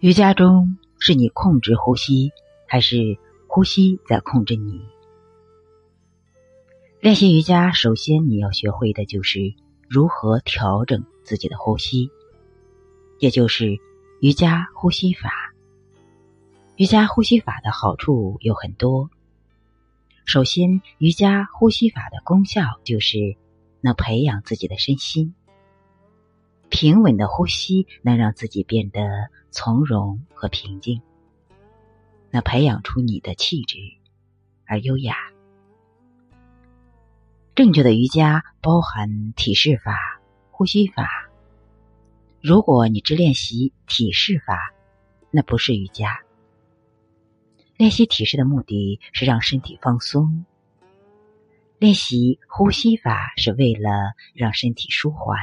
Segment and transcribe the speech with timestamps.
[0.00, 2.32] 瑜伽中是你控制呼吸，
[2.66, 4.80] 还是呼吸在控制你？
[7.02, 9.52] 练习瑜伽，首先你要学会的就是
[9.90, 12.10] 如何调整自己的呼吸，
[13.18, 13.78] 也就是
[14.22, 15.30] 瑜伽呼吸法。
[16.76, 19.10] 瑜伽呼吸法的好处有很多。
[20.24, 23.36] 首先，瑜伽呼吸法的功效就是
[23.82, 25.34] 能培养自己的身心。
[26.70, 31.02] 平稳的呼吸能让自己变得从容和平静，
[32.30, 33.76] 能培养出你的气质
[34.64, 35.16] 而优雅。
[37.56, 41.28] 正确的瑜伽包含体式法、呼吸法。
[42.40, 44.72] 如果你只练习体式法，
[45.30, 46.20] 那不是瑜伽。
[47.76, 50.46] 练习体式的目的是让身体放松，
[51.78, 55.36] 练习呼吸法是为了让身体舒缓，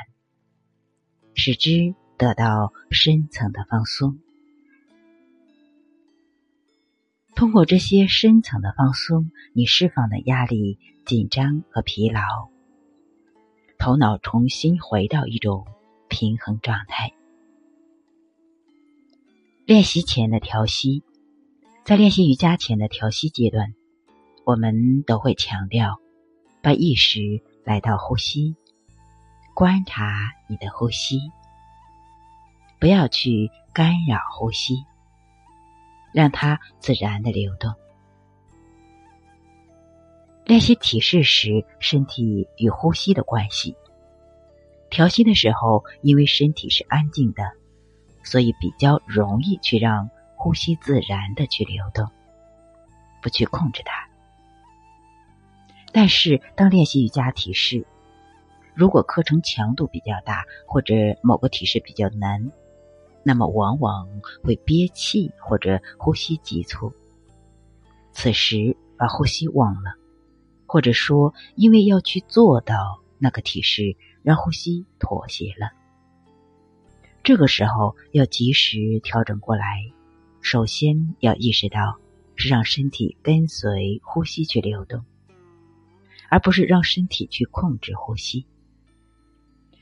[1.38, 4.20] 使之得到深层的放松。
[7.36, 12.22] 通过这些深层的放松，你释放的压力、紧张和疲劳，
[13.78, 15.68] 头脑重新回到一种
[16.10, 17.14] 平衡状态。
[19.66, 21.04] 练习前的调息。
[21.86, 23.74] 在练习瑜伽前的调息阶段，
[24.44, 26.02] 我们都会强调
[26.62, 28.58] 把意识来到呼吸，
[29.58, 31.32] 观察你的呼吸，
[32.80, 34.86] 不要去干扰呼吸，
[36.14, 37.74] 让它自然的流动。
[40.46, 43.76] 练习体式时，身体与呼吸的关系。
[44.92, 47.44] 调息的时候，因为身体是安静的，
[48.22, 50.08] 所以比较容易去让。
[50.36, 52.08] 呼吸自然的去流动，
[53.24, 54.08] 不去控制它。
[55.92, 57.88] 但是，当练习瑜伽体式，
[58.78, 60.94] 如果课程强度比较大，或者
[61.24, 62.52] 某个体式比较难，
[63.24, 64.08] 那么往往
[64.44, 66.94] 会憋气或者呼吸急促。
[68.12, 69.96] 此时把呼吸忘了，
[70.68, 75.72] 或者说因为要去做到那个体式，让呼吸妥协了。
[77.24, 79.66] 这个时候要及时调整过来。
[80.40, 81.98] 首先要意识到，
[82.36, 85.04] 是让身体跟随呼吸去流动，
[86.30, 88.46] 而不是让身体去控制呼吸。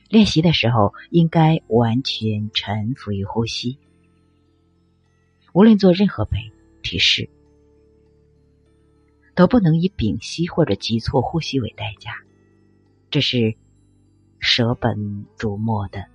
[0.08, 3.78] 练习的时候，应该完全臣服于呼吸。
[5.54, 6.52] 无论做任何背
[6.84, 7.30] 体式，
[9.34, 12.24] 都不能以屏息或者急促呼吸为代价，
[13.10, 13.56] 这是
[14.40, 16.06] 舍本逐末的。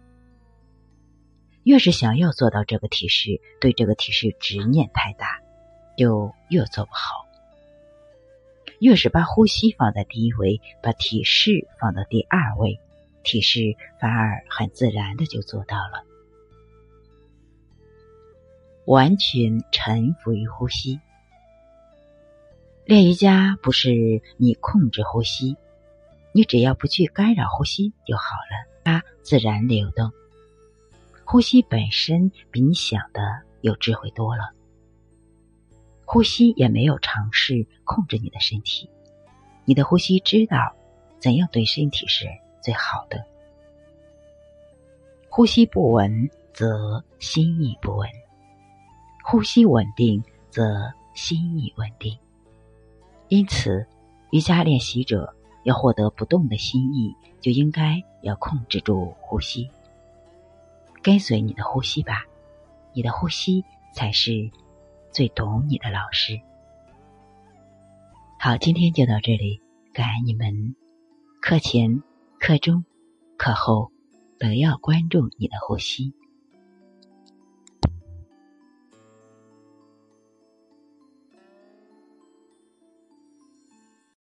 [1.64, 5.40] 越是想要做到这个体式，对这个体式执念太大，
[5.96, 7.26] 就越做不好。
[8.78, 12.80] 越是把呼吸放在第一位，把体式放到第二位，
[13.22, 16.04] 体式反而很自然的就做到了。
[18.86, 21.00] 完全臣服于呼吸。
[22.84, 25.56] 练瑜伽不是你控制呼吸，
[26.32, 30.10] 你只要不去干扰呼吸就好了，它自然流动。
[31.24, 33.22] 呼吸本身比你想的
[33.60, 34.50] 有智慧多了。
[36.04, 38.90] 呼吸也没有尝试控制你的身体，
[39.64, 40.74] 你的呼吸知道
[41.20, 42.26] 怎样对身体是
[42.60, 43.24] 最好的。
[45.28, 48.08] 呼吸不稳，则心意不稳；
[49.24, 52.18] 呼吸稳定，则心意稳定。
[53.28, 53.86] 因此，
[54.30, 55.32] 瑜伽练习者
[55.62, 59.70] 要获得不动的心意，就应该要控制住呼吸。
[61.02, 62.24] 跟随你的呼吸吧，
[62.92, 64.50] 你的呼吸才是
[65.12, 66.40] 最懂你的老师。
[68.38, 69.60] 好，今天就到这里，
[69.92, 70.74] 感恩你们。
[71.40, 72.02] 课前、
[72.40, 72.86] 课中、
[73.36, 73.92] 课后
[74.38, 76.14] 都要关注你的呼吸。